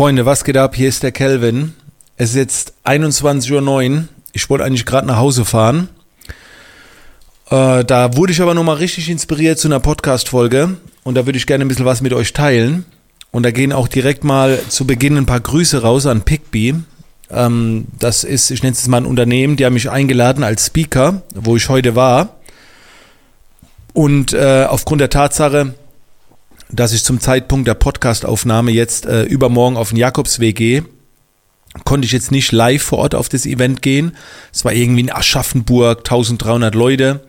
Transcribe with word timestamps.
Freunde, 0.00 0.24
was 0.24 0.44
geht 0.44 0.56
ab? 0.56 0.76
Hier 0.76 0.88
ist 0.88 1.02
der 1.02 1.12
Kelvin. 1.12 1.74
Es 2.16 2.30
ist 2.30 2.36
jetzt 2.36 2.72
21.09 2.86 3.90
Uhr. 3.90 4.04
Ich 4.32 4.48
wollte 4.48 4.64
eigentlich 4.64 4.86
gerade 4.86 5.06
nach 5.06 5.18
Hause 5.18 5.44
fahren. 5.44 5.90
Äh, 7.50 7.84
da 7.84 8.16
wurde 8.16 8.32
ich 8.32 8.40
aber 8.40 8.54
nochmal 8.54 8.76
richtig 8.76 9.10
inspiriert 9.10 9.58
zu 9.58 9.68
einer 9.68 9.78
Podcast-Folge. 9.78 10.78
Und 11.04 11.16
da 11.16 11.26
würde 11.26 11.36
ich 11.36 11.46
gerne 11.46 11.66
ein 11.66 11.68
bisschen 11.68 11.84
was 11.84 12.00
mit 12.00 12.14
euch 12.14 12.32
teilen. 12.32 12.86
Und 13.30 13.42
da 13.42 13.50
gehen 13.50 13.74
auch 13.74 13.88
direkt 13.88 14.24
mal 14.24 14.58
zu 14.70 14.86
Beginn 14.86 15.18
ein 15.18 15.26
paar 15.26 15.40
Grüße 15.40 15.82
raus 15.82 16.06
an 16.06 16.22
Pickbee. 16.22 16.76
Ähm, 17.30 17.86
das 17.98 18.24
ist, 18.24 18.50
ich 18.50 18.62
nenne 18.62 18.72
es 18.72 18.78
jetzt 18.78 18.88
mal 18.88 19.02
ein 19.02 19.04
Unternehmen, 19.04 19.56
die 19.58 19.66
haben 19.66 19.74
mich 19.74 19.90
eingeladen 19.90 20.44
als 20.44 20.68
Speaker, 20.68 21.20
wo 21.34 21.56
ich 21.56 21.68
heute 21.68 21.94
war. 21.94 22.36
Und 23.92 24.32
äh, 24.32 24.64
aufgrund 24.66 25.02
der 25.02 25.10
Tatsache, 25.10 25.74
dass 26.72 26.92
ich 26.92 27.04
zum 27.04 27.20
Zeitpunkt 27.20 27.66
der 27.66 27.74
Podcastaufnahme 27.74 28.70
jetzt 28.70 29.06
äh, 29.06 29.24
übermorgen 29.24 29.76
auf 29.76 29.90
den 29.90 29.98
Jakobsweg 29.98 30.56
gehe, 30.56 30.84
konnte 31.84 32.06
ich 32.06 32.12
jetzt 32.12 32.30
nicht 32.30 32.52
live 32.52 32.82
vor 32.82 32.98
Ort 32.98 33.14
auf 33.14 33.28
das 33.28 33.46
Event 33.46 33.82
gehen. 33.82 34.16
Es 34.52 34.64
war 34.64 34.72
irgendwie 34.72 35.00
in 35.00 35.12
Aschaffenburg, 35.12 35.98
1300 36.00 36.74
Leute. 36.74 37.24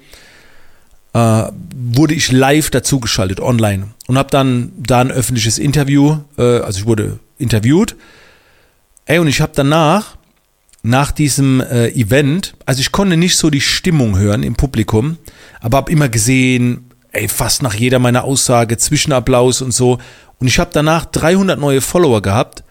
Äh, 1.13 1.43
wurde 1.75 2.13
ich 2.13 2.31
live 2.31 2.69
dazugeschaltet, 2.69 3.39
online. 3.39 3.89
Und 4.07 4.17
habe 4.17 4.29
dann 4.29 4.71
da 4.77 5.01
ein 5.01 5.11
öffentliches 5.11 5.57
Interview, 5.57 6.19
äh, 6.37 6.59
also 6.59 6.79
ich 6.79 6.85
wurde 6.85 7.19
interviewt. 7.37 7.95
Ey, 9.05 9.19
und 9.19 9.27
ich 9.27 9.41
habe 9.41 9.51
danach, 9.53 10.17
nach 10.83 11.11
diesem 11.11 11.61
äh, 11.61 11.89
Event, 11.89 12.55
also 12.65 12.79
ich 12.79 12.91
konnte 12.91 13.17
nicht 13.17 13.35
so 13.35 13.49
die 13.49 13.61
Stimmung 13.61 14.17
hören 14.17 14.41
im 14.41 14.55
Publikum, 14.55 15.17
aber 15.59 15.77
habe 15.77 15.91
immer 15.91 16.09
gesehen, 16.09 16.90
ey, 17.11 17.27
fast 17.27 17.61
nach 17.61 17.73
jeder 17.73 17.99
meiner 17.99 18.23
Aussage, 18.23 18.77
Zwischenapplaus 18.77 19.61
und 19.61 19.71
so. 19.71 19.99
Und 20.39 20.47
ich 20.47 20.59
habe 20.59 20.71
danach 20.73 21.05
300 21.05 21.59
neue 21.59 21.81
Follower 21.81 22.21
gehabt 22.21 22.63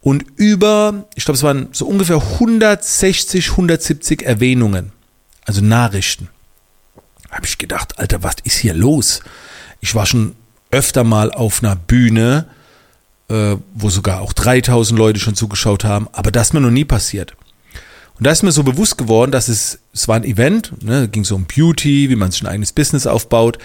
und 0.00 0.24
über, 0.36 1.06
ich 1.14 1.24
glaube, 1.24 1.36
es 1.36 1.42
waren 1.42 1.68
so 1.72 1.86
ungefähr 1.86 2.16
160, 2.16 3.52
170 3.52 4.22
Erwähnungen, 4.22 4.92
also 5.46 5.62
Nachrichten. 5.62 6.28
Habe 7.30 7.46
ich 7.46 7.58
gedacht, 7.58 7.98
Alter, 7.98 8.22
was 8.22 8.36
ist 8.44 8.58
hier 8.58 8.74
los? 8.74 9.20
Ich 9.80 9.94
war 9.94 10.06
schon 10.06 10.36
öfter 10.70 11.04
mal 11.04 11.32
auf 11.32 11.62
einer 11.62 11.74
Bühne, 11.76 12.46
äh, 13.28 13.56
wo 13.74 13.88
sogar 13.90 14.20
auch 14.20 14.32
3000 14.32 14.98
Leute 14.98 15.20
schon 15.20 15.36
zugeschaut 15.36 15.84
haben, 15.84 16.08
aber 16.12 16.30
das 16.30 16.48
ist 16.48 16.52
mir 16.52 16.60
noch 16.60 16.70
nie 16.70 16.84
passiert. 16.84 17.34
Und 18.16 18.26
da 18.26 18.30
ist 18.30 18.42
mir 18.42 18.52
so 18.52 18.62
bewusst 18.62 18.96
geworden, 18.96 19.32
dass 19.32 19.48
es, 19.48 19.80
es 19.92 20.06
war 20.06 20.16
ein 20.16 20.24
Event, 20.24 20.72
ne, 20.82 21.08
ging 21.08 21.24
so 21.24 21.34
um 21.34 21.46
Beauty, 21.46 22.10
wie 22.10 22.16
man 22.16 22.30
sich 22.30 22.42
ein 22.42 22.48
eigenes 22.48 22.72
Business 22.72 23.06
aufbaut. 23.06 23.58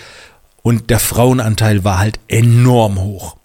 Und 0.64 0.90
der 0.90 1.00
Frauenanteil 1.00 1.84
war 1.84 2.00
halt 2.00 2.20
enorm 2.28 3.00
hoch. 3.00 3.38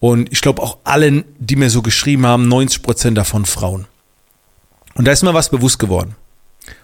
Und 0.00 0.32
ich 0.32 0.40
glaube 0.40 0.62
auch 0.62 0.78
allen, 0.84 1.24
die 1.38 1.56
mir 1.56 1.68
so 1.68 1.82
geschrieben 1.82 2.26
haben, 2.26 2.48
90 2.48 2.82
Prozent 2.82 3.18
davon 3.18 3.44
Frauen. 3.44 3.86
Und 4.94 5.06
da 5.06 5.12
ist 5.12 5.22
mir 5.22 5.34
was 5.34 5.50
bewusst 5.50 5.78
geworden. 5.78 6.16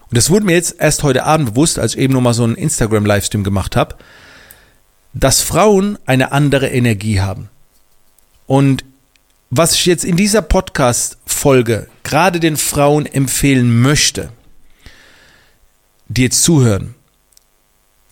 Und 0.09 0.17
das 0.17 0.29
wurde 0.29 0.45
mir 0.45 0.53
jetzt 0.53 0.75
erst 0.79 1.03
heute 1.03 1.25
Abend 1.25 1.49
bewusst, 1.53 1.79
als 1.79 1.95
ich 1.95 2.01
eben 2.01 2.13
nochmal 2.13 2.33
so 2.33 2.43
einen 2.43 2.55
Instagram-Livestream 2.55 3.43
gemacht 3.43 3.75
habe, 3.75 3.95
dass 5.13 5.41
Frauen 5.41 5.97
eine 6.05 6.31
andere 6.31 6.69
Energie 6.69 7.19
haben. 7.19 7.49
Und 8.45 8.85
was 9.49 9.73
ich 9.73 9.85
jetzt 9.85 10.05
in 10.05 10.15
dieser 10.15 10.41
Podcast-Folge 11.47 11.87
gerade 12.03 12.39
den 12.41 12.57
Frauen 12.57 13.05
empfehlen 13.05 13.81
möchte, 13.81 14.31
die 16.09 16.23
jetzt 16.23 16.43
zuhören, 16.43 16.95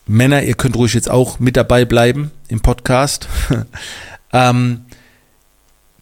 Männer, 0.08 0.44
ihr 0.44 0.54
könnt 0.54 0.76
ruhig 0.76 0.94
jetzt 0.94 1.10
auch 1.10 1.40
mit 1.40 1.58
dabei 1.58 1.84
bleiben 1.84 2.32
im 2.48 2.62
Podcast, 2.62 3.28
ähm, 4.34 4.86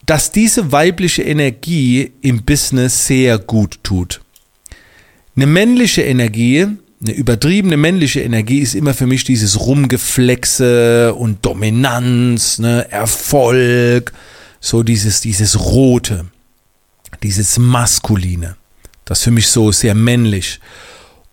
dass 0.05 0.31
diese 0.31 0.71
weibliche 0.71 1.23
Energie 1.23 2.11
im 2.21 2.43
Business 2.43 3.07
sehr 3.07 3.39
gut 3.39 3.79
tut. 3.81 4.21
Eine 5.35 5.47
männliche 5.47 6.03
Energie, 6.03 6.67
eine 7.01 7.13
übertriebene 7.13 7.77
männliche 7.77 8.21
Energie 8.21 8.59
ist 8.59 8.75
immer 8.75 8.93
für 8.93 9.07
mich 9.07 9.23
dieses 9.23 9.59
Rumgeflexe 9.59 11.15
und 11.15 11.43
Dominanz, 11.43 12.59
ne, 12.59 12.91
Erfolg, 12.91 14.13
so 14.59 14.83
dieses, 14.83 15.21
dieses 15.21 15.59
Rote, 15.59 16.25
dieses 17.21 17.57
Maskuline. 17.57 18.55
Das 19.05 19.23
für 19.23 19.31
mich 19.31 19.47
so 19.47 19.71
sehr 19.71 19.95
männlich. 19.95 20.59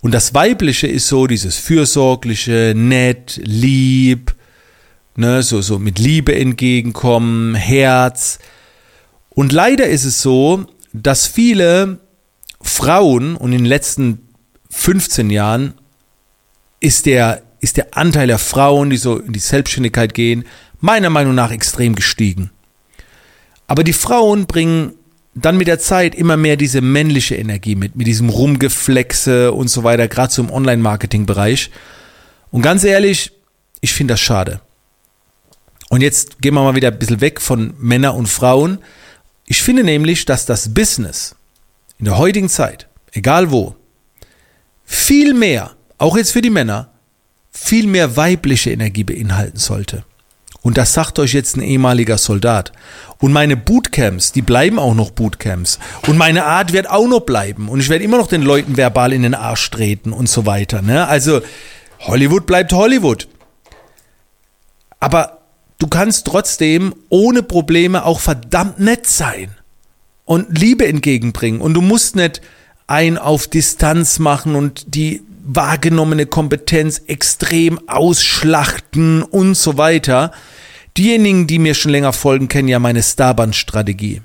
Und 0.03 0.13
das 0.13 0.35
Weibliche 0.35 0.87
ist 0.87 1.09
so 1.09 1.27
dieses 1.27 1.57
Fürsorgliche, 1.57 2.73
nett, 2.75 3.41
lieb, 3.45 4.35
ne, 5.17 5.43
so, 5.43 5.61
so 5.61 5.79
mit 5.79 5.99
Liebe 5.99 6.35
entgegenkommen, 6.35 7.55
Herz. 7.55 8.39
Und 9.31 9.53
leider 9.53 9.87
ist 9.87 10.05
es 10.05 10.23
so, 10.23 10.67
dass 10.93 11.27
viele 11.27 12.01
Frauen 12.63 13.37
und 13.37 13.53
in 13.53 13.59
den 13.59 13.67
letzten 13.67 14.27
15 14.71 15.31
Jahren 15.31 15.75
ist 16.81 17.07
der, 17.07 17.43
ist 17.61 17.77
der 17.77 17.97
Anteil 17.97 18.27
der 18.27 18.39
Frauen, 18.39 18.91
die 18.91 18.97
so 18.97 19.19
in 19.19 19.33
die 19.33 19.39
Selbstständigkeit 19.39 20.15
gehen, 20.15 20.45
meiner 20.81 21.11
Meinung 21.11 21.35
nach 21.35 21.53
extrem 21.53 21.95
gestiegen. 21.95 22.51
Aber 23.67 23.85
die 23.85 23.93
Frauen 23.93 24.47
bringen 24.47 24.95
dann 25.35 25.57
mit 25.57 25.69
der 25.69 25.79
Zeit 25.79 26.15
immer 26.15 26.37
mehr 26.37 26.57
diese 26.57 26.81
männliche 26.81 27.37
Energie 27.37 27.77
mit, 27.77 27.97
mit 27.97 28.07
diesem 28.07 28.29
Rumgeflexe 28.29 29.53
und 29.53 29.69
so 29.69 29.85
weiter, 29.85 30.09
gerade 30.09 30.33
so 30.33 30.43
im 30.43 30.51
Online-Marketing-Bereich. 30.51 31.71
Und 32.51 32.63
ganz 32.63 32.85
ehrlich, 32.85 33.33
ich 33.81 33.93
finde 33.93 34.15
das 34.15 34.21
schade. 34.21 34.61
Und 35.89 36.03
jetzt 36.03 36.41
gehen 36.41 36.55
wir 36.55 36.63
mal 36.63 36.75
wieder 36.75 36.89
ein 36.89 36.99
bisschen 36.99 37.21
weg 37.21 37.41
von 37.41 37.75
Männer 37.79 38.15
und 38.15 38.29
Frauen. 38.29 38.79
Ich 39.47 39.63
finde 39.63 39.85
nämlich, 39.85 40.25
dass 40.25 40.47
das 40.47 40.75
Business 40.75 41.37
in 41.99 42.05
der 42.07 42.19
heutigen 42.19 42.49
Zeit, 42.49 42.89
egal 43.13 43.51
wo, 43.51 43.77
viel 44.85 45.35
mehr, 45.35 45.73
auch 45.99 46.17
jetzt 46.17 46.33
für 46.33 46.43
die 46.43 46.51
Männer, 46.51 46.93
viel 47.51 47.87
mehr 47.87 48.17
weibliche 48.17 48.71
Energie 48.71 49.05
beinhalten 49.05 49.59
sollte. 49.59 50.05
Und 50.63 50.77
das 50.77 50.93
sagt 50.93 51.19
euch 51.19 51.33
jetzt 51.33 51.57
ein 51.57 51.63
ehemaliger 51.63 52.19
Soldat. 52.19 52.73
Und 53.19 53.33
meine 53.33 53.57
Bootcamps, 53.57 54.33
die 54.33 54.43
bleiben 54.43 54.79
auch 54.79 54.95
noch 54.95 55.11
Bootcamps. 55.11 55.79
Und 56.07 56.19
meine 56.19 56.45
Art 56.45 56.73
wird 56.73 56.89
auch 56.89 57.09
noch 57.09 57.21
bleiben. 57.21 57.69
Und 57.69 57.81
ich 57.81 57.89
werde 57.89 58.05
immer 58.05 58.19
noch 58.19 58.27
den 58.27 58.43
Leuten 58.43 58.77
verbal 58.77 59.13
in 59.13 59.23
den 59.23 59.35
Arsch 59.35 59.71
treten 59.71 60.13
und 60.13 60.29
so 60.29 60.45
weiter. 60.45 60.83
Ne? 60.83 61.07
Also 61.07 61.41
Hollywood 62.01 62.47
bleibt 62.47 62.73
Hollywood. 62.73 63.29
Aber 65.01 65.39
du 65.79 65.87
kannst 65.87 66.27
trotzdem 66.27 66.95
ohne 67.09 67.43
Probleme 67.43 68.05
auch 68.05 68.21
verdammt 68.21 68.79
nett 68.81 69.07
sein 69.07 69.55
und 70.27 70.59
Liebe 70.59 70.87
entgegenbringen. 70.87 71.63
Und 71.63 71.73
du 71.73 71.81
musst 71.81 72.17
nicht 72.17 72.43
ein 72.87 73.17
auf 73.17 73.47
Distanz 73.47 74.19
machen 74.19 74.55
und 74.55 74.95
die 74.95 75.23
wahrgenommene 75.55 76.27
Kompetenz 76.27 77.03
extrem 77.07 77.81
ausschlachten 77.89 79.23
und 79.23 79.57
so 79.57 79.77
weiter. 79.77 80.33
Diejenigen, 80.97 81.47
die 81.47 81.59
mir 81.59 81.75
schon 81.75 81.93
länger 81.93 82.13
folgen, 82.13 82.49
kennen 82.49 82.69
ja 82.69 82.79
meine 82.79 83.03
Starband-Strategie. 83.03 84.23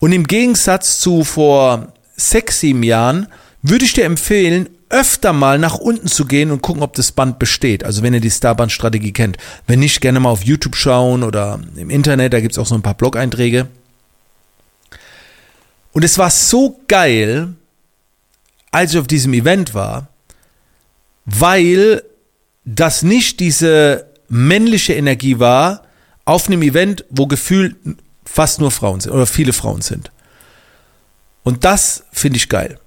Und 0.00 0.12
im 0.12 0.26
Gegensatz 0.26 0.98
zu 0.98 1.24
vor 1.24 1.92
sechs, 2.16 2.60
sieben 2.60 2.82
Jahren 2.82 3.28
würde 3.62 3.84
ich 3.84 3.94
dir 3.94 4.04
empfehlen, 4.04 4.68
öfter 4.90 5.32
mal 5.32 5.58
nach 5.58 5.76
unten 5.76 6.06
zu 6.06 6.26
gehen 6.26 6.50
und 6.50 6.62
gucken, 6.62 6.82
ob 6.82 6.94
das 6.94 7.10
Band 7.10 7.38
besteht. 7.38 7.84
Also 7.84 8.02
wenn 8.02 8.14
ihr 8.14 8.20
die 8.20 8.30
Starband-Strategie 8.30 9.12
kennt. 9.12 9.38
Wenn 9.66 9.80
nicht, 9.80 10.00
gerne 10.00 10.20
mal 10.20 10.30
auf 10.30 10.44
YouTube 10.44 10.76
schauen 10.76 11.22
oder 11.22 11.58
im 11.76 11.90
Internet, 11.90 12.32
da 12.32 12.40
gibt 12.40 12.52
es 12.52 12.58
auch 12.58 12.66
so 12.66 12.74
ein 12.74 12.82
paar 12.82 12.94
Blog-Einträge. 12.94 13.66
Und 15.92 16.04
es 16.04 16.18
war 16.18 16.30
so 16.30 16.80
geil, 16.86 17.54
als 18.70 18.92
ich 18.92 18.98
auf 18.98 19.06
diesem 19.06 19.32
Event 19.32 19.74
war, 19.74 20.08
weil 21.24 22.02
das 22.64 23.02
nicht 23.02 23.40
diese 23.40 24.06
männliche 24.28 24.94
Energie 24.94 25.38
war 25.38 25.82
auf 26.24 26.48
einem 26.48 26.62
Event, 26.62 27.04
wo 27.10 27.26
gefühlt 27.26 27.76
fast 28.24 28.60
nur 28.60 28.70
Frauen 28.70 29.00
sind 29.00 29.12
oder 29.12 29.26
viele 29.26 29.52
Frauen 29.52 29.82
sind. 29.82 30.10
Und 31.42 31.64
das 31.64 32.04
finde 32.10 32.38
ich 32.38 32.48
geil. 32.48 32.78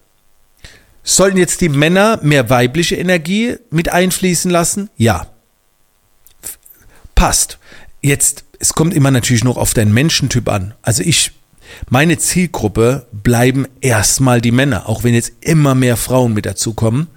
Sollten 1.03 1.37
jetzt 1.37 1.61
die 1.61 1.69
Männer 1.69 2.19
mehr 2.21 2.49
weibliche 2.49 2.95
Energie 2.95 3.55
mit 3.69 3.89
einfließen 3.89 4.51
lassen? 4.51 4.89
Ja. 4.97 5.27
Passt. 7.15 7.59
Jetzt, 8.01 8.43
es 8.59 8.73
kommt 8.73 8.93
immer 8.93 9.11
natürlich 9.11 9.43
noch 9.43 9.57
auf 9.57 9.73
deinen 9.73 9.93
Menschentyp 9.93 10.49
an. 10.49 10.73
Also 10.81 11.03
ich, 11.03 11.31
meine 11.89 12.17
Zielgruppe 12.17 13.07
bleiben 13.11 13.67
erstmal 13.79 14.41
die 14.41 14.51
Männer, 14.51 14.89
auch 14.89 15.03
wenn 15.03 15.13
jetzt 15.13 15.31
immer 15.41 15.75
mehr 15.75 15.95
Frauen 15.95 16.33
mit 16.33 16.45
dazukommen 16.45 17.07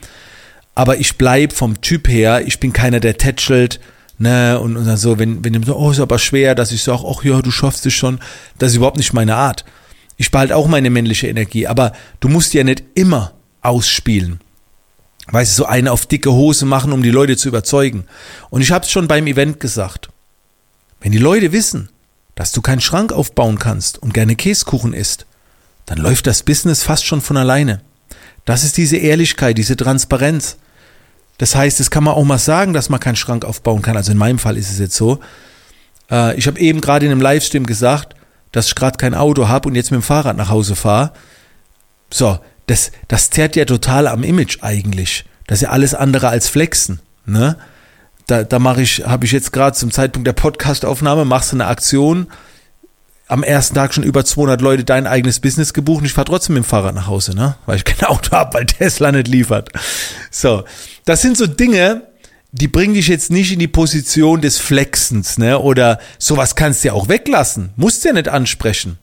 aber 0.74 0.98
ich 0.98 1.16
bleib 1.16 1.52
vom 1.52 1.80
Typ 1.80 2.08
her, 2.08 2.46
ich 2.46 2.60
bin 2.60 2.72
keiner, 2.72 3.00
der 3.00 3.18
tätschelt, 3.18 3.80
ne, 4.18 4.58
und, 4.60 4.76
und 4.76 4.96
so, 4.96 5.18
wenn, 5.18 5.44
wenn 5.44 5.52
dem 5.52 5.64
so, 5.64 5.76
oh, 5.76 5.90
ist 5.90 6.00
aber 6.00 6.18
schwer, 6.18 6.54
dass 6.54 6.72
ich 6.72 6.82
sage, 6.82 7.04
ach 7.06 7.24
ja, 7.24 7.42
du 7.42 7.50
schaffst 7.50 7.86
es 7.86 7.94
schon, 7.94 8.20
das 8.58 8.70
ist 8.70 8.76
überhaupt 8.76 8.98
nicht 8.98 9.12
meine 9.12 9.36
Art. 9.36 9.64
Ich 10.16 10.30
behalte 10.30 10.56
auch 10.56 10.68
meine 10.68 10.90
männliche 10.90 11.28
Energie, 11.28 11.66
aber 11.66 11.92
du 12.20 12.28
musst 12.28 12.52
ja 12.52 12.62
nicht 12.62 12.84
immer 12.94 13.32
ausspielen. 13.62 14.40
Weißt 15.32 15.52
du, 15.52 15.62
so 15.62 15.66
eine 15.66 15.92
auf 15.92 16.06
dicke 16.06 16.32
Hose 16.32 16.66
machen, 16.66 16.92
um 16.92 17.02
die 17.02 17.10
Leute 17.10 17.36
zu 17.36 17.48
überzeugen. 17.48 18.04
Und 18.50 18.62
ich 18.62 18.70
habe 18.70 18.84
es 18.84 18.90
schon 18.90 19.08
beim 19.08 19.26
Event 19.26 19.60
gesagt. 19.60 20.10
Wenn 21.00 21.12
die 21.12 21.18
Leute 21.18 21.52
wissen, 21.52 21.88
dass 22.34 22.52
du 22.52 22.60
keinen 22.60 22.80
Schrank 22.80 23.12
aufbauen 23.12 23.58
kannst 23.58 23.98
und 23.98 24.12
gerne 24.12 24.36
Käsekuchen 24.36 24.92
isst, 24.92 25.26
dann 25.86 25.98
läuft 25.98 26.26
das 26.26 26.42
Business 26.42 26.82
fast 26.82 27.04
schon 27.04 27.20
von 27.20 27.36
alleine. 27.36 27.80
Das 28.50 28.64
ist 28.64 28.76
diese 28.78 28.96
Ehrlichkeit, 28.96 29.56
diese 29.58 29.76
Transparenz. 29.76 30.56
Das 31.38 31.54
heißt, 31.54 31.78
es 31.78 31.88
kann 31.88 32.02
man 32.02 32.14
auch 32.14 32.24
mal 32.24 32.36
sagen, 32.36 32.72
dass 32.72 32.88
man 32.88 32.98
keinen 32.98 33.14
Schrank 33.14 33.44
aufbauen 33.44 33.80
kann. 33.80 33.96
Also 33.96 34.10
in 34.10 34.18
meinem 34.18 34.40
Fall 34.40 34.56
ist 34.56 34.72
es 34.72 34.80
jetzt 34.80 34.96
so. 34.96 35.20
Äh, 36.10 36.36
ich 36.36 36.48
habe 36.48 36.58
eben 36.58 36.80
gerade 36.80 37.06
in 37.06 37.12
einem 37.12 37.20
Livestream 37.20 37.64
gesagt, 37.64 38.16
dass 38.50 38.66
ich 38.66 38.74
gerade 38.74 38.96
kein 38.96 39.14
Auto 39.14 39.46
habe 39.46 39.68
und 39.68 39.76
jetzt 39.76 39.92
mit 39.92 40.00
dem 40.00 40.02
Fahrrad 40.02 40.36
nach 40.36 40.48
Hause 40.48 40.74
fahre. 40.74 41.12
So, 42.12 42.40
das, 42.66 42.90
das 43.06 43.30
zerrt 43.30 43.54
ja 43.54 43.66
total 43.66 44.08
am 44.08 44.24
Image 44.24 44.58
eigentlich. 44.62 45.26
Das 45.46 45.58
ist 45.58 45.62
ja 45.62 45.70
alles 45.70 45.94
andere 45.94 46.26
als 46.26 46.48
Flexen. 46.48 46.98
Ne? 47.26 47.56
Da, 48.26 48.42
da 48.42 48.58
mache 48.58 48.82
ich, 48.82 49.06
habe 49.06 49.26
ich 49.26 49.30
jetzt 49.30 49.52
gerade 49.52 49.76
zum 49.76 49.92
Zeitpunkt 49.92 50.26
der 50.26 50.32
Podcastaufnahme, 50.32 51.24
machst 51.24 51.52
du 51.52 51.56
eine 51.56 51.68
Aktion, 51.68 52.26
am 53.30 53.44
ersten 53.44 53.76
Tag 53.76 53.94
schon 53.94 54.02
über 54.02 54.24
200 54.24 54.60
Leute 54.60 54.84
dein 54.84 55.06
eigenes 55.06 55.38
Business 55.38 55.72
gebucht 55.72 56.00
und 56.00 56.06
ich 56.06 56.12
fahre 56.12 56.26
trotzdem 56.26 56.54
mit 56.54 56.64
dem 56.64 56.66
Fahrrad 56.66 56.96
nach 56.96 57.06
Hause, 57.06 57.34
ne? 57.34 57.56
Weil 57.64 57.76
ich 57.76 57.84
kein 57.84 58.08
Auto 58.08 58.32
habe, 58.32 58.54
weil 58.54 58.66
Tesla 58.66 59.12
nicht 59.12 59.28
liefert. 59.28 59.70
So, 60.30 60.64
das 61.04 61.22
sind 61.22 61.36
so 61.36 61.46
Dinge, 61.46 62.02
die 62.50 62.66
bringen 62.66 62.94
dich 62.94 63.06
jetzt 63.06 63.30
nicht 63.30 63.52
in 63.52 63.60
die 63.60 63.68
Position 63.68 64.40
des 64.40 64.58
Flexens, 64.58 65.38
ne? 65.38 65.60
Oder 65.60 66.00
sowas 66.18 66.56
kannst 66.56 66.82
du 66.82 66.88
ja 66.88 66.94
auch 66.94 67.08
weglassen, 67.08 67.70
musst 67.76 68.04
ja 68.04 68.12
nicht 68.12 68.28
ansprechen. 68.28 68.98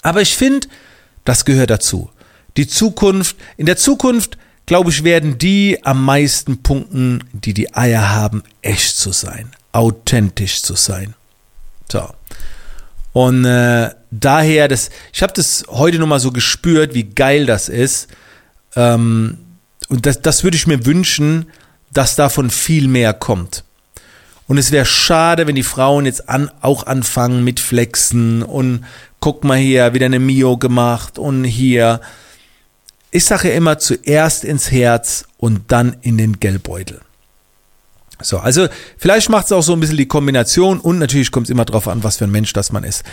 Aber 0.00 0.22
ich 0.22 0.34
finde, 0.34 0.66
das 1.24 1.44
gehört 1.44 1.68
dazu. 1.68 2.10
Die 2.56 2.66
Zukunft, 2.66 3.36
in 3.58 3.66
der 3.66 3.76
Zukunft, 3.76 4.38
glaube 4.64 4.88
ich, 4.88 5.04
werden 5.04 5.36
die 5.36 5.84
am 5.84 6.02
meisten 6.02 6.62
punkten, 6.62 7.24
die 7.32 7.52
die 7.52 7.74
Eier 7.74 8.08
haben, 8.08 8.42
echt 8.62 8.96
zu 8.96 9.12
sein, 9.12 9.50
authentisch 9.72 10.62
zu 10.62 10.76
sein. 10.76 11.14
So. 11.92 12.08
Und 13.12 13.44
äh, 13.44 13.90
daher, 14.10 14.68
das, 14.68 14.90
ich 15.12 15.22
habe 15.22 15.32
das 15.32 15.64
heute 15.68 15.98
nochmal 15.98 16.20
so 16.20 16.32
gespürt, 16.32 16.94
wie 16.94 17.04
geil 17.04 17.46
das 17.46 17.68
ist. 17.68 18.08
Ähm, 18.76 19.38
und 19.88 20.06
das, 20.06 20.20
das 20.20 20.44
würde 20.44 20.56
ich 20.56 20.66
mir 20.66 20.84
wünschen, 20.86 21.46
dass 21.92 22.16
davon 22.16 22.50
viel 22.50 22.88
mehr 22.88 23.14
kommt. 23.14 23.64
Und 24.46 24.58
es 24.58 24.72
wäre 24.72 24.86
schade, 24.86 25.46
wenn 25.46 25.54
die 25.54 25.62
Frauen 25.62 26.06
jetzt 26.06 26.28
an, 26.28 26.50
auch 26.60 26.86
anfangen 26.86 27.44
mit 27.44 27.60
Flexen 27.60 28.42
und 28.42 28.84
guck 29.20 29.44
mal 29.44 29.58
hier, 29.58 29.92
wieder 29.94 30.06
eine 30.06 30.18
Mio 30.18 30.56
gemacht 30.56 31.18
und 31.18 31.44
hier. 31.44 32.00
Ich 33.10 33.24
sage 33.24 33.50
immer 33.50 33.78
zuerst 33.78 34.44
ins 34.44 34.70
Herz 34.70 35.26
und 35.38 35.70
dann 35.72 35.96
in 36.00 36.18
den 36.18 36.40
Geldbeutel. 36.40 37.00
So, 38.20 38.38
also 38.38 38.68
vielleicht 38.96 39.28
macht 39.28 39.46
es 39.46 39.52
auch 39.52 39.62
so 39.62 39.72
ein 39.72 39.80
bisschen 39.80 39.96
die 39.96 40.06
Kombination 40.06 40.80
und 40.80 40.98
natürlich 40.98 41.30
kommt 41.30 41.46
es 41.46 41.50
immer 41.50 41.64
darauf 41.64 41.88
an, 41.88 42.02
was 42.02 42.16
für 42.16 42.24
ein 42.24 42.30
Mensch 42.30 42.52
das 42.52 42.72
man 42.72 42.84
ist. 42.84 43.04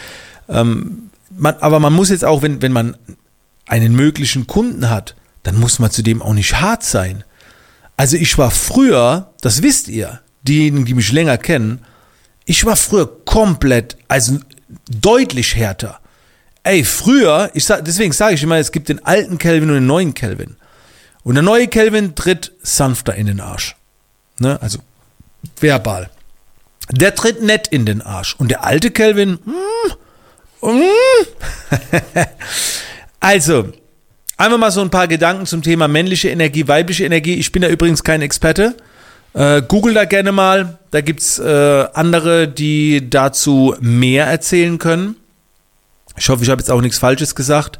Ähm, 0.49 1.11
man, 1.29 1.55
aber 1.59 1.79
man 1.79 1.93
muss 1.93 2.09
jetzt 2.09 2.25
auch, 2.25 2.41
wenn, 2.41 2.61
wenn 2.61 2.71
man 2.71 2.97
einen 3.67 3.95
möglichen 3.95 4.47
Kunden 4.47 4.89
hat, 4.89 5.15
dann 5.43 5.59
muss 5.59 5.79
man 5.79 5.91
zudem 5.91 6.21
auch 6.21 6.33
nicht 6.33 6.59
hart 6.59 6.83
sein. 6.83 7.23
Also 7.97 8.17
ich 8.17 8.37
war 8.37 8.51
früher, 8.51 9.31
das 9.41 9.61
wisst 9.61 9.87
ihr, 9.87 10.21
diejenigen, 10.43 10.85
die 10.85 10.93
mich 10.93 11.11
länger 11.11 11.37
kennen, 11.37 11.79
ich 12.45 12.65
war 12.65 12.75
früher 12.75 13.07
komplett, 13.25 13.97
also 14.07 14.39
deutlich 14.89 15.55
härter. 15.55 15.99
Ey, 16.63 16.83
früher, 16.83 17.51
ich 17.53 17.65
sag, 17.65 17.85
deswegen 17.85 18.11
sage 18.11 18.35
ich 18.35 18.43
immer, 18.43 18.57
es 18.57 18.71
gibt 18.71 18.89
den 18.89 19.03
alten 19.05 19.37
Kelvin 19.37 19.69
und 19.69 19.75
den 19.75 19.87
neuen 19.87 20.13
Kelvin. 20.13 20.57
Und 21.23 21.35
der 21.35 21.43
neue 21.43 21.67
Kelvin 21.67 22.15
tritt 22.15 22.53
sanfter 22.61 23.15
in 23.15 23.27
den 23.27 23.39
Arsch. 23.39 23.75
Ne? 24.39 24.61
Also 24.61 24.79
verbal. 25.59 26.09
Der 26.91 27.15
tritt 27.15 27.41
nett 27.41 27.67
in 27.67 27.85
den 27.85 28.01
Arsch. 28.01 28.35
Und 28.37 28.49
der 28.49 28.63
alte 28.63 28.91
Kelvin, 28.91 29.39
mm, 29.43 30.67
mm. 30.67 30.81
also, 33.19 33.69
einfach 34.37 34.57
mal 34.57 34.71
so 34.71 34.81
ein 34.81 34.91
paar 34.91 35.07
Gedanken 35.07 35.45
zum 35.45 35.61
Thema 35.61 35.87
männliche 35.87 36.29
Energie, 36.29 36.67
weibliche 36.67 37.05
Energie. 37.05 37.35
Ich 37.35 37.51
bin 37.51 37.61
da 37.61 37.69
übrigens 37.69 38.03
kein 38.03 38.21
Experte. 38.21 38.75
Äh, 39.33 39.63
Google 39.67 39.93
da 39.93 40.05
gerne 40.05 40.31
mal. 40.31 40.77
Da 40.91 41.01
gibt's 41.01 41.39
äh, 41.39 41.87
andere, 41.93 42.47
die 42.47 43.09
dazu 43.09 43.75
mehr 43.79 44.25
erzählen 44.27 44.77
können. 44.77 45.15
Ich 46.17 46.29
hoffe, 46.29 46.43
ich 46.43 46.49
habe 46.49 46.61
jetzt 46.61 46.71
auch 46.71 46.81
nichts 46.81 46.99
Falsches 46.99 47.35
gesagt. 47.35 47.77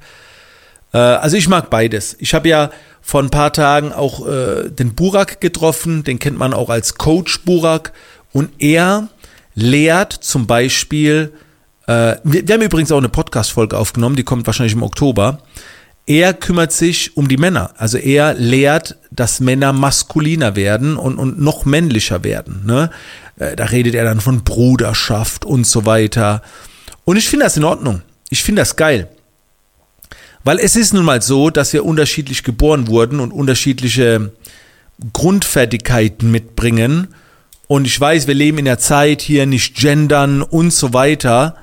Äh, 0.94 0.98
also 0.98 1.38
ich 1.38 1.48
mag 1.48 1.70
beides. 1.70 2.18
Ich 2.20 2.34
habe 2.34 2.50
ja 2.50 2.72
vor 3.08 3.22
ein 3.22 3.30
paar 3.30 3.54
Tagen 3.54 3.94
auch 3.94 4.28
äh, 4.28 4.68
den 4.68 4.96
Burak 4.96 5.40
getroffen, 5.40 6.04
den 6.04 6.18
kennt 6.18 6.40
man 6.40 6.56
auch 6.56 6.72
als 6.72 6.96
Coach 6.96 7.42
Burak. 7.42 7.94
Und 8.34 8.50
er 8.58 9.10
lehrt 9.54 10.12
zum 10.12 10.48
Beispiel, 10.48 11.32
äh, 11.86 12.16
wir, 12.24 12.48
wir 12.48 12.56
haben 12.56 12.64
übrigens 12.64 12.92
auch 12.92 12.98
eine 12.98 13.10
Podcast-Folge 13.10 13.78
aufgenommen, 13.78 14.16
die 14.16 14.24
kommt 14.24 14.48
wahrscheinlich 14.48 14.74
im 14.74 14.82
Oktober. 14.82 15.44
Er 16.08 16.34
kümmert 16.34 16.72
sich 16.72 17.16
um 17.16 17.28
die 17.28 17.38
Männer. 17.38 17.76
Also 17.78 18.00
er 18.00 18.34
lehrt, 18.34 18.98
dass 19.12 19.40
Männer 19.40 19.72
maskuliner 19.72 20.56
werden 20.56 20.98
und, 20.98 21.20
und 21.20 21.40
noch 21.40 21.64
männlicher 21.64 22.24
werden. 22.24 22.64
Ne? 22.66 22.90
Äh, 23.38 23.56
da 23.56 23.66
redet 23.66 23.94
er 23.94 24.06
dann 24.06 24.20
von 24.20 24.44
Bruderschaft 24.44 25.46
und 25.46 25.68
so 25.68 25.86
weiter. 25.86 26.42
Und 27.04 27.18
ich 27.18 27.30
finde 27.30 27.46
das 27.46 27.56
in 27.56 27.66
Ordnung. 27.66 28.02
Ich 28.32 28.44
finde 28.44 28.64
das 28.64 28.76
geil. 28.76 29.10
Weil 30.46 30.60
es 30.60 30.76
ist 30.76 30.94
nun 30.94 31.04
mal 31.04 31.24
so, 31.24 31.50
dass 31.50 31.74
wir 31.74 31.84
unterschiedlich 31.84 32.44
geboren 32.44 32.88
wurden 32.88 33.20
und 33.20 33.32
unterschiedliche 33.32 34.32
Grundfertigkeiten 35.12 36.30
mitbringen. 36.30 37.08
Und 37.68 37.86
ich 37.86 38.00
weiß, 38.00 38.28
wir 38.28 38.36
leben 38.36 38.60
in 38.60 38.66
der 38.66 38.78
Zeit 38.78 39.24
hier 39.24 39.48
nicht 39.48 39.76
gendern 39.76 40.44
und 40.44 40.72
so 40.72 40.94
weiter. 40.94 41.56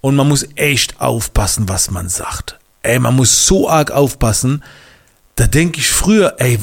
Und 0.00 0.16
man 0.16 0.28
muss 0.28 0.48
echt 0.54 0.98
aufpassen, 0.98 1.68
was 1.68 1.90
man 1.90 2.08
sagt. 2.08 2.58
Ey, 2.82 2.98
man 2.98 3.14
muss 3.14 3.46
so 3.46 3.68
arg 3.68 3.90
aufpassen. 3.90 4.64
Da 5.34 5.46
denke 5.46 5.80
ich 5.80 5.88
früher, 5.88 6.36
ey, 6.38 6.58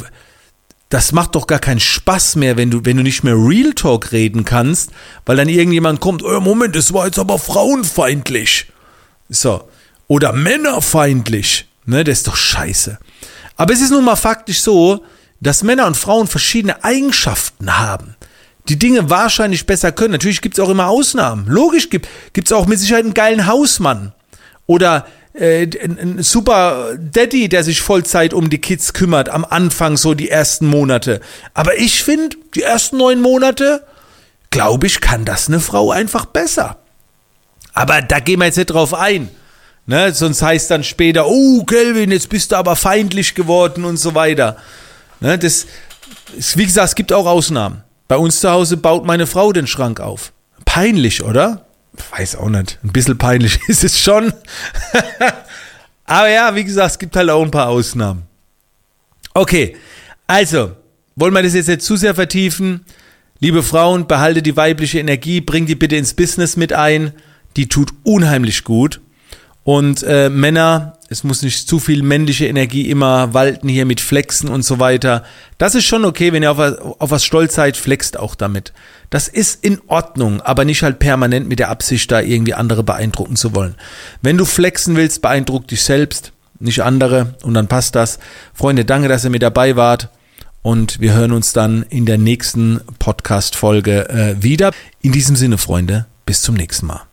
das 0.90 1.12
macht 1.12 1.36
doch 1.36 1.46
gar 1.46 1.60
keinen 1.60 1.80
Spaß 1.80 2.36
mehr, 2.36 2.58
wenn 2.58 2.72
du, 2.72 2.84
wenn 2.84 2.98
du 2.98 3.04
nicht 3.04 3.24
mehr 3.24 3.36
Real 3.36 3.74
Talk 3.74 4.12
reden 4.12 4.44
kannst, 4.44 4.90
weil 5.28 5.38
dann 5.38 5.50
irgendjemand 5.50 6.00
kommt, 6.00 6.24
oh, 6.24 6.40
Moment, 6.40 6.76
das 6.76 6.94
war 6.94 7.06
jetzt 7.06 7.20
aber 7.20 7.38
frauenfeindlich. 7.38 8.72
So 9.30 9.68
oder 10.08 10.34
männerfeindlich. 10.34 11.68
Ne, 11.86 12.04
das 12.04 12.20
ist 12.20 12.28
doch 12.28 12.36
scheiße. 12.36 12.98
Aber 13.58 13.74
es 13.74 13.82
ist 13.82 13.92
nun 13.92 14.06
mal 14.06 14.16
faktisch 14.16 14.62
so, 14.62 15.04
dass 15.42 15.64
Männer 15.64 15.86
und 15.88 15.98
Frauen 15.98 16.28
verschiedene 16.28 16.84
Eigenschaften 16.84 17.78
haben. 17.78 18.16
Die 18.70 18.80
Dinge 18.80 19.10
wahrscheinlich 19.10 19.66
besser 19.66 19.92
können. 19.92 20.14
Natürlich 20.14 20.42
gibt 20.42 20.58
es 20.58 20.64
auch 20.64 20.70
immer 20.70 20.88
Ausnahmen. 20.88 21.46
Logisch 21.48 21.90
gibt 21.90 22.08
es 22.36 22.52
auch 22.54 22.66
mit 22.66 22.80
Sicherheit 22.80 23.04
einen 23.04 23.14
geilen 23.14 23.46
Hausmann. 23.46 24.14
Oder 24.66 25.06
äh, 25.34 25.68
ein, 25.84 26.00
ein 26.00 26.24
super 26.24 26.96
Daddy, 26.98 27.50
der 27.50 27.64
sich 27.64 27.82
Vollzeit 27.82 28.34
um 28.34 28.50
die 28.50 28.60
Kids 28.60 28.94
kümmert, 28.94 29.28
am 29.28 29.44
Anfang 29.44 29.98
so 29.98 30.14
die 30.14 30.30
ersten 30.30 30.68
Monate. 30.68 31.20
Aber 31.54 31.78
ich 31.78 32.04
finde, 32.04 32.38
die 32.56 32.62
ersten 32.62 32.98
neun 32.98 33.22
Monate, 33.22 33.86
glaube 34.50 34.88
ich, 34.88 35.02
kann 35.02 35.26
das 35.26 35.50
eine 35.50 35.60
Frau 35.60 35.92
einfach 35.92 36.26
besser. 36.26 36.78
Aber 37.74 38.02
da 38.02 38.20
gehen 38.20 38.40
wir 38.40 38.46
jetzt 38.46 38.58
nicht 38.58 38.68
drauf 38.68 38.94
ein. 38.94 39.30
Ne, 39.86 40.14
sonst 40.14 40.42
heißt 40.42 40.72
dann 40.72 40.84
später, 40.84 41.28
oh 41.28 41.64
Kelvin, 41.66 42.12
jetzt 42.12 42.30
bist 42.30 42.52
du 42.52 42.56
aber 42.56 42.76
feindlich 42.76 43.36
geworden 43.36 43.84
und 43.84 43.98
so 43.98 44.16
weiter. 44.16 44.58
Ne, 45.20 45.38
das, 45.38 45.68
ist, 46.38 46.58
wie 46.58 46.66
gesagt, 46.66 46.90
es 46.90 46.96
gibt 46.96 47.12
auch 47.12 47.26
Ausnahmen. 47.26 47.84
Bei 48.08 48.18
uns 48.18 48.40
zu 48.40 48.50
Hause 48.50 48.78
baut 48.78 49.06
meine 49.06 49.28
Frau 49.28 49.52
den 49.52 49.68
Schrank 49.68 50.00
auf. 50.00 50.32
Peinlich, 50.66 51.24
oder? 51.24 51.66
Weiß 52.16 52.38
auch 52.38 52.50
nicht. 52.50 52.80
Ein 52.84 52.94
bisschen 52.94 53.18
peinlich 53.18 53.60
ist 53.68 53.84
es 53.84 54.00
schon. 54.00 54.34
aber 56.06 56.30
ja, 56.30 56.56
wie 56.56 56.64
gesagt, 56.64 56.92
es 56.92 57.00
gibt 57.00 57.16
halt 57.16 57.30
auch 57.30 57.44
ein 57.44 57.52
paar 57.52 57.68
Ausnahmen. 57.68 58.24
Okay, 59.34 59.76
also, 60.28 60.72
wollen 61.16 61.34
wir 61.34 61.44
das 61.44 61.54
jetzt 61.54 61.68
nicht 61.68 61.82
zu 61.82 61.98
sehr 61.98 62.16
vertiefen? 62.16 62.86
Liebe 63.40 63.64
Frauen, 63.64 64.08
behalte 64.08 64.42
die 64.42 64.56
weibliche 64.56 65.00
Energie, 65.00 65.42
bring 65.42 65.66
die 65.66 65.76
bitte 65.76 65.96
ins 65.96 66.14
Business 66.14 66.56
mit 66.56 66.72
ein. 66.72 67.12
Die 67.58 67.68
tut 67.68 67.94
unheimlich 68.04 68.64
gut. 68.64 69.02
Und 69.64 70.04
äh, 70.04 70.30
Männer, 70.30 70.98
es 71.10 71.24
muss 71.24 71.42
nicht 71.42 71.70
zu 71.70 71.80
viel 71.80 72.04
männliche 72.04 72.48
Energie 72.48 72.90
immer 72.90 73.34
walten 73.34 73.70
hier 73.70 73.86
mit 73.86 74.02
Flexen 74.02 74.50
und 74.50 74.64
so 74.64 74.80
weiter. 74.80 75.24
Das 75.58 75.74
ist 75.74 75.86
schon 75.86 76.04
okay, 76.04 76.34
wenn 76.34 76.44
ihr 76.44 76.52
auf, 76.52 76.60
auf 76.60 77.12
was 77.12 77.24
stolz 77.24 77.56
seid, 77.56 77.78
flext 77.78 78.20
auch 78.20 78.36
damit. 78.36 78.74
Das 79.10 79.28
ist 79.28 79.64
in 79.64 79.80
Ordnung, 79.88 80.42
aber 80.42 80.66
nicht 80.66 80.84
halt 80.84 81.00
permanent 81.00 81.48
mit 81.48 81.60
der 81.60 81.70
Absicht, 81.70 82.12
da 82.12 82.20
irgendwie 82.20 82.56
andere 82.56 82.84
beeindrucken 82.84 83.38
zu 83.38 83.56
wollen. 83.56 83.76
Wenn 84.22 84.38
du 84.38 84.46
flexen 84.46 84.98
willst, 84.98 85.22
beeindruck 85.22 85.68
dich 85.68 85.84
selbst, 85.84 86.34
nicht 86.60 86.82
andere 86.82 87.36
und 87.44 87.54
dann 87.54 87.68
passt 87.68 87.96
das. 87.96 88.20
Freunde, 88.54 88.84
danke, 88.84 89.08
dass 89.08 89.24
ihr 89.24 89.30
mit 89.30 89.44
dabei 89.44 89.76
wart 89.78 90.10
und 90.62 91.00
wir 91.00 91.14
hören 91.14 91.32
uns 91.32 91.54
dann 91.54 91.84
in 91.90 92.06
der 92.06 92.18
nächsten 92.18 92.82
Podcast-Folge 93.00 94.10
äh, 94.10 94.42
wieder. 94.42 94.72
In 95.02 95.12
diesem 95.12 95.36
Sinne, 95.36 95.58
Freunde, 95.58 96.06
bis 96.26 96.42
zum 96.42 96.56
nächsten 96.56 96.88
Mal. 96.88 97.13